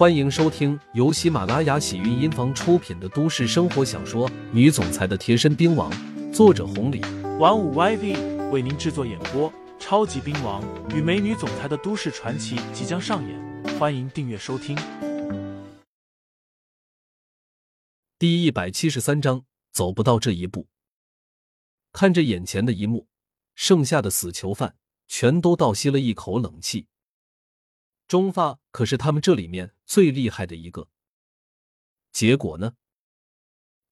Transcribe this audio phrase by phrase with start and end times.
[0.00, 5.92] 欢迎收听由喜马拉雅喜韵音房出品的都市生活小说《女总裁的贴身兵王》，
[6.32, 7.02] 作者红礼，
[7.38, 9.52] 玩五 YV 为您制作演播。
[9.78, 10.64] 超级兵王
[10.96, 14.74] 与美女总裁的都市传奇即将上演，欢迎订阅收听。
[18.18, 20.66] 第一百七十三章，走不到这一步。
[21.92, 23.06] 看着眼前的一幕，
[23.54, 24.76] 剩下的死囚犯
[25.06, 26.86] 全都倒吸了一口冷气。
[28.08, 30.88] 中发可是他们这里面最厉害的一个，
[32.12, 32.76] 结果呢？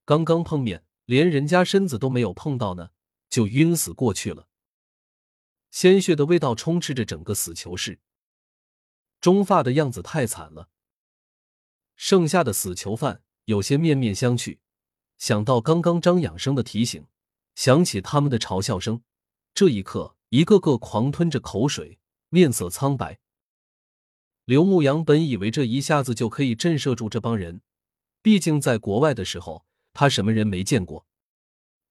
[0.04, 2.90] 刚刚碰面，连人家身子都没有碰到呢，
[3.28, 4.46] 就晕死过去了。
[5.72, 7.98] 鲜血的味道充斥着整个死囚室。
[9.20, 10.70] 中发的样子太惨了。
[11.96, 14.60] 剩下的死囚犯有些面面相觑，
[15.16, 17.08] 想到刚刚张养生的提醒，
[17.56, 19.02] 想起他们的嘲笑声，
[19.52, 23.18] 这一刻，一个个狂吞着口水，面色苍白。
[24.48, 27.60] 刘牧阳本以为这一下子就可以震慑住这帮人，
[28.22, 31.06] 毕竟在国外的时候他什么人没见过。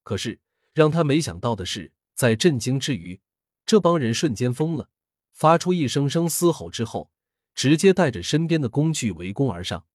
[0.02, 0.40] 可是
[0.74, 3.22] 让他没想到的是，在震惊之余，
[3.64, 4.90] 这帮人瞬间疯了，
[5.34, 7.12] 发出一声声嘶吼之后，
[7.54, 9.86] 直接带着身边的工具围攻而上。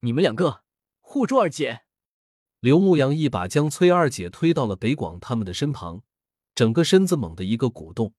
[0.00, 0.64] 你们两个
[1.00, 1.84] 护住二姐！
[2.60, 6.02] 刘牧阳一把将崔二姐推到了北广他们的身旁，
[6.54, 8.12] 整个身子猛地一个鼓动，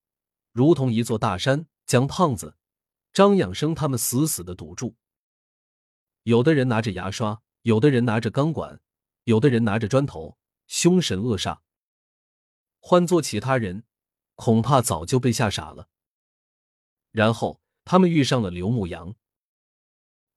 [0.51, 2.55] 如同一座大山将胖子。
[3.19, 4.95] 张养生他们死死的堵住，
[6.23, 8.79] 有的人拿着牙刷，有的人拿着钢管，
[9.25, 11.59] 有的人拿着砖头，凶神恶煞。
[12.79, 13.83] 换做其他人，
[14.35, 15.89] 恐怕早就被吓傻了。
[17.11, 19.13] 然后他们遇上了刘牧阳。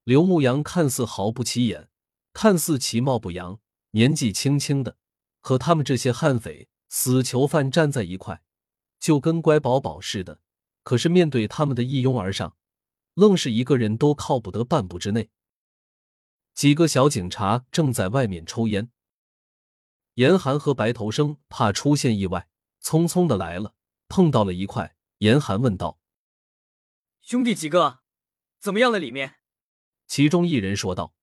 [0.02, 1.88] 刘牧阳看似毫不起眼，
[2.32, 3.60] 看似其貌不扬，
[3.92, 4.96] 年纪轻轻的，
[5.38, 8.42] 和他们这些悍匪、死囚犯站在一块，
[8.98, 10.40] 就跟乖宝宝似的。
[10.82, 12.56] 可是面对他们的一拥而上。
[13.14, 15.30] 愣是一个人都靠不得半步之内。
[16.54, 18.90] 几个小警察正在外面抽烟。
[20.14, 22.48] 严寒和白头生怕出现意外，
[22.82, 23.74] 匆匆的来了，
[24.08, 24.94] 碰到了一块。
[25.18, 25.98] 严寒问道
[27.22, 28.00] ：“兄弟几个，
[28.58, 28.98] 怎么样了？
[28.98, 29.36] 里面？”
[30.06, 31.14] 其中一人说道：“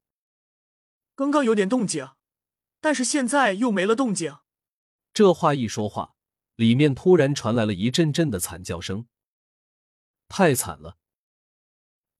[1.14, 2.10] 刚刚有点动静，
[2.80, 4.38] 但是现在又没了动静。”
[5.12, 6.14] 这话一说话，
[6.56, 9.06] 里面突然传来了一阵阵的惨叫声。
[10.28, 10.96] 太惨了！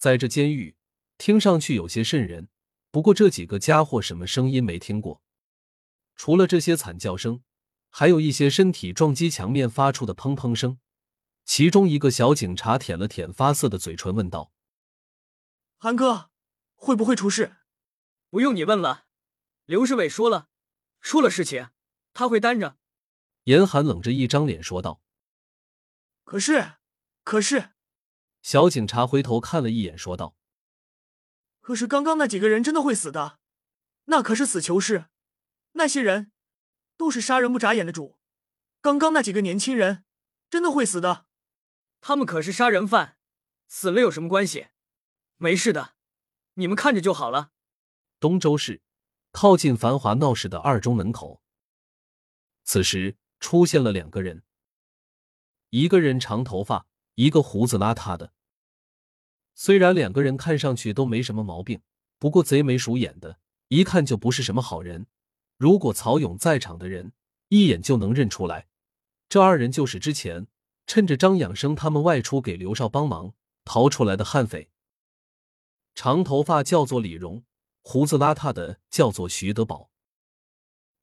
[0.00, 0.76] 在这监狱，
[1.18, 2.48] 听上去有些瘆人。
[2.90, 5.22] 不过这几个家伙什么声音没听过？
[6.16, 7.42] 除了这些惨叫声，
[7.90, 10.78] 还有一些身体撞击墙面发出的砰砰声。
[11.44, 14.52] 其中一个小警察舔了舔发涩的嘴唇，问道
[15.76, 16.30] ：“韩哥，
[16.74, 17.58] 会不会出事
[18.30, 19.04] ？”“不用你问了，
[19.66, 20.48] 刘世伟说了，
[21.02, 21.68] 出了事情
[22.14, 22.78] 他会担着。”
[23.44, 25.02] 严寒冷着一张脸说道。
[26.24, 26.76] “可是，
[27.22, 27.72] 可是。”
[28.42, 30.34] 小警察回头看了一眼，说道
[31.60, 33.38] ：“可是刚刚那几个人真的会死的，
[34.06, 35.06] 那可是死囚室，
[35.72, 36.32] 那些人
[36.96, 38.18] 都是杀人不眨眼的主。
[38.80, 40.04] 刚刚那几个年轻人
[40.48, 41.26] 真的会死的，
[42.00, 43.18] 他们可是杀人犯，
[43.68, 44.68] 死了有什么关系？
[45.36, 45.94] 没事的，
[46.54, 47.52] 你们看着就好了。”
[48.18, 48.82] 东州市
[49.32, 51.42] 靠近繁华闹市的二中门口，
[52.64, 54.44] 此时出现了两个人，
[55.68, 56.86] 一个人长头发。
[57.14, 58.32] 一个胡子邋遢的，
[59.54, 61.82] 虽然两个人看上去都没什么毛病，
[62.18, 63.38] 不过贼眉鼠眼的，
[63.68, 65.06] 一看就不是什么好人。
[65.58, 67.12] 如果曹勇在场的人
[67.48, 68.68] 一眼就能认出来，
[69.28, 70.46] 这二人就是之前
[70.86, 73.34] 趁着张养生他们外出给刘少帮忙
[73.64, 74.70] 逃出来的悍匪。
[75.94, 77.44] 长头发叫做李荣，
[77.82, 79.90] 胡子邋遢的叫做徐德宝。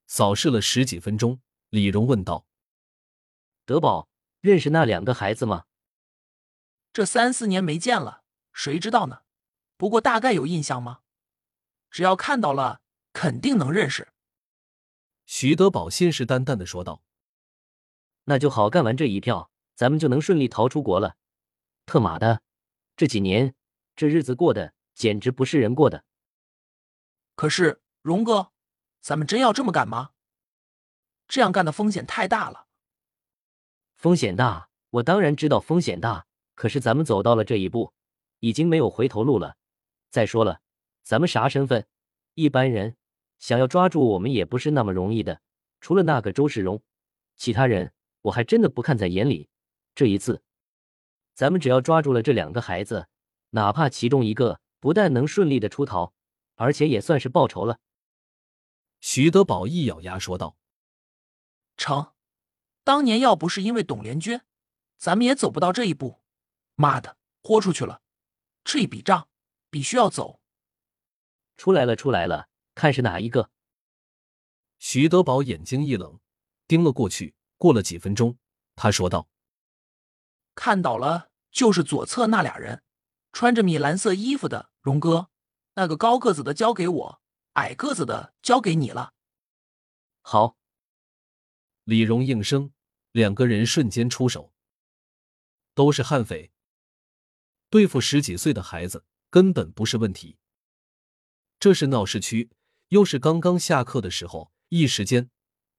[0.07, 2.47] 扫视了十几分钟，李荣问道
[3.65, 4.09] ：“德宝，
[4.41, 5.65] 认识那两个孩子吗？”
[6.97, 9.21] 这三四年没见了，谁知道呢？
[9.77, 11.01] 不过大概有印象吗？
[11.91, 12.81] 只要看到了，
[13.13, 14.11] 肯定能认识。
[15.27, 17.03] 徐德宝信誓旦旦的说道
[18.25, 21.17] ：“那就好，干完这一票，咱们就能顺利逃出国了。
[21.85, 22.41] 特马的，
[22.95, 23.53] 这几年
[23.95, 26.03] 这日子过得简直不是人过的。
[27.35, 28.51] 可是荣哥，
[29.01, 30.13] 咱们真要这么干吗？
[31.27, 32.65] 这样干的风险太大了。
[33.93, 36.25] 风险大，我当然知道风险大。”
[36.57, 37.93] 可是咱们走到了这一步，
[38.39, 39.57] 已经没有回头路了。
[40.09, 40.59] 再说了，
[41.03, 41.85] 咱们啥身份？
[42.33, 42.97] 一般人
[43.37, 45.39] 想要抓住我们也不是那么容易的。
[45.81, 46.81] 除了那个周世荣，
[47.35, 47.93] 其他人
[48.23, 49.49] 我还真的不看在眼里。
[49.93, 50.41] 这一次，
[51.35, 53.07] 咱们只要抓住了这两个孩子，
[53.51, 56.11] 哪怕其中一个不但能顺利的出逃，
[56.55, 57.79] 而且也算是报仇了。
[58.99, 60.57] 徐德宝一咬牙说道
[61.77, 62.13] ：“成，
[62.83, 64.43] 当年要不是因为董连娟，
[64.97, 66.19] 咱们也走不到这一步。”
[66.79, 68.01] 妈的，豁出去了，
[68.63, 69.27] 这一笔账
[69.71, 70.39] 必须要走。
[71.57, 73.49] 出来了，出来了，看是哪一个？
[74.77, 76.19] 徐德宝眼睛一冷，
[76.67, 77.33] 盯了过去。
[77.57, 78.37] 过了几分钟，
[78.75, 79.27] 他说道
[80.53, 82.83] ：“看到了，就是左侧那俩人，
[83.31, 84.69] 穿着米蓝色衣服的。
[84.81, 85.31] 荣哥，
[85.73, 87.21] 那个高个子的交给我，
[87.53, 89.15] 矮个子的交给你了。”
[90.21, 90.55] 好。
[91.85, 92.71] 李荣应声，
[93.13, 94.53] 两个人瞬间出手，
[95.73, 96.51] 都是悍匪，
[97.69, 100.37] 对付十几岁的孩子根本不是问题。
[101.59, 102.51] 这是闹市区，
[102.89, 105.29] 又是刚刚下课的时候，一时间，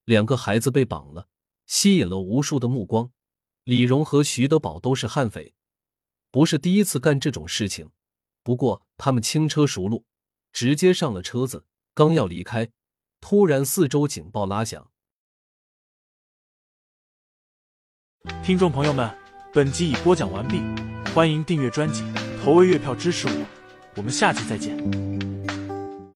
[0.05, 1.29] 两个孩子被绑了，
[1.67, 3.11] 吸引了无数的目光。
[3.65, 5.55] 李荣和徐德宝都是悍匪，
[6.31, 7.91] 不是第一次干这种事情。
[8.43, 10.07] 不过他们轻车熟路，
[10.53, 12.71] 直接上了车子，刚要离开，
[13.21, 14.91] 突然四周警报拉响。
[18.43, 19.17] 听众朋友们，
[19.53, 20.63] 本集已播讲完毕，
[21.19, 22.05] 欢迎订阅专辑，
[22.45, 23.45] 投喂月票支持我，
[23.97, 25.08] 我们下期再见。